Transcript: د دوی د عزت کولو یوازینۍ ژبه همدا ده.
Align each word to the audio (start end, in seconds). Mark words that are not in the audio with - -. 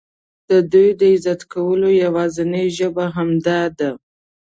د 0.49 0.51
دوی 0.71 0.89
د 0.99 1.01
عزت 1.13 1.41
کولو 1.53 1.87
یوازینۍ 2.03 2.65
ژبه 2.77 3.05
همدا 3.15 3.59
ده. 3.79 3.91